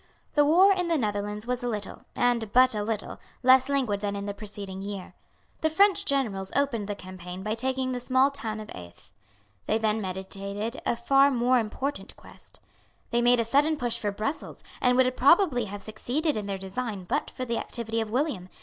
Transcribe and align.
The 0.33 0.43
war 0.43 0.73
in 0.73 0.87
the 0.87 0.97
Netherlands 0.97 1.45
was 1.45 1.63
a 1.63 1.67
little, 1.69 2.05
and 2.15 2.51
but 2.51 2.73
a 2.73 2.81
little, 2.83 3.19
less 3.43 3.69
languid 3.69 4.01
than 4.01 4.15
in 4.15 4.25
the 4.25 4.33
preceding 4.33 4.81
year. 4.81 5.13
The 5.59 5.69
French 5.69 6.05
generals 6.05 6.51
opened 6.55 6.87
the 6.87 6.95
campaign 6.95 7.43
by 7.43 7.53
taking 7.53 7.91
the 7.91 7.99
small 7.99 8.31
town 8.31 8.59
of 8.59 8.69
Aeth. 8.69 9.11
They 9.67 9.77
then 9.77 10.01
meditated 10.01 10.81
a 10.87 10.95
far 10.95 11.29
more 11.29 11.59
important 11.59 12.15
conquest. 12.15 12.59
They 13.11 13.21
made 13.21 13.39
a 13.39 13.45
sudden 13.45 13.77
push 13.77 13.95
for 13.99 14.11
Brussels, 14.11 14.63
and 14.81 14.97
would 14.97 15.15
probably 15.15 15.65
have 15.65 15.83
succeeded 15.83 16.35
in 16.35 16.47
their 16.47 16.57
design 16.57 17.03
but 17.03 17.29
for 17.29 17.45
the 17.45 17.59
activity 17.59 18.01
of 18.01 18.09
William. 18.09 18.49